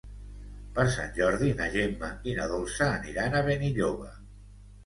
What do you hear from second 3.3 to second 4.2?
a Benilloba.